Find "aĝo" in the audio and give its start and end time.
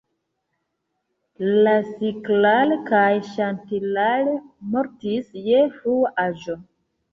6.27-6.61